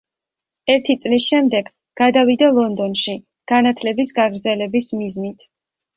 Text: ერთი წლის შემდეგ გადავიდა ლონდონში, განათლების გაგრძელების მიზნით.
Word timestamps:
ერთი 0.75 0.93
წლის 1.03 1.27
შემდეგ 1.33 1.69
გადავიდა 2.01 2.49
ლონდონში, 2.61 3.15
განათლების 3.53 4.11
გაგრძელების 4.21 4.93
მიზნით. 5.03 5.51